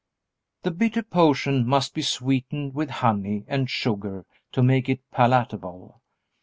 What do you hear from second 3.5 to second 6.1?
sugar to make it palatable.